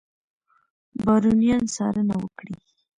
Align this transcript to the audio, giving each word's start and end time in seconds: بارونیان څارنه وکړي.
بارونیان 1.03 1.63
څارنه 1.75 2.15
وکړي. 2.23 2.55